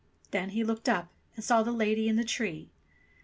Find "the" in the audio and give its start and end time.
1.61-1.71, 2.15-2.23